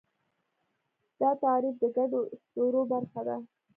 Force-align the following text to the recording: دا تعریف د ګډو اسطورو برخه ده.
دا 1.21 1.29
تعریف 1.43 1.75
د 1.81 1.83
ګډو 1.97 2.19
اسطورو 2.33 2.81
برخه 2.91 3.21
ده. 3.27 3.35